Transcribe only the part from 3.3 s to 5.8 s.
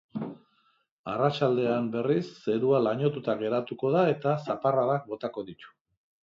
geratuko da eta zaparradak botako ditu.